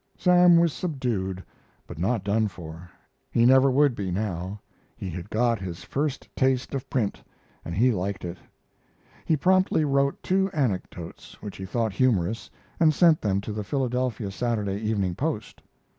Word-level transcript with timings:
Sam 0.17 0.57
was 0.57 0.73
subdued, 0.73 1.43
but 1.85 1.99
not 1.99 2.23
done 2.23 2.47
for. 2.47 2.89
He 3.29 3.45
never 3.45 3.69
would 3.69 3.93
be, 3.93 4.09
now. 4.09 4.59
He 4.97 5.11
had 5.11 5.29
got 5.29 5.59
his 5.59 5.83
first 5.83 6.27
taste 6.35 6.73
of 6.73 6.89
print, 6.89 7.21
and 7.63 7.75
he 7.75 7.91
liked 7.91 8.25
it. 8.25 8.39
He 9.25 9.37
promptly 9.37 9.85
wrote 9.85 10.23
two 10.23 10.49
anecdotes 10.55 11.39
which 11.39 11.57
he 11.57 11.67
thought 11.67 11.93
humorous 11.93 12.49
and 12.79 12.95
sent 12.95 13.21
them 13.21 13.41
to 13.41 13.53
the 13.53 13.63
Philadelphia 13.63 14.31
Saturday 14.31 14.79
Evening 14.79 15.13
Post. 15.13 15.61